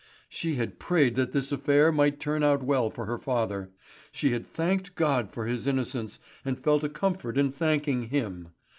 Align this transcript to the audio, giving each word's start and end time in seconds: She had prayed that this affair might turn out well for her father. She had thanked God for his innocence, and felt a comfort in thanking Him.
She 0.29 0.55
had 0.55 0.79
prayed 0.79 1.15
that 1.17 1.31
this 1.31 1.51
affair 1.51 1.91
might 1.91 2.19
turn 2.19 2.41
out 2.41 2.63
well 2.63 2.89
for 2.89 3.05
her 3.05 3.19
father. 3.19 3.69
She 4.11 4.31
had 4.31 4.51
thanked 4.51 4.95
God 4.95 5.29
for 5.31 5.45
his 5.45 5.67
innocence, 5.67 6.19
and 6.43 6.57
felt 6.57 6.83
a 6.83 6.89
comfort 6.89 7.37
in 7.37 7.51
thanking 7.51 8.09
Him. 8.09 8.47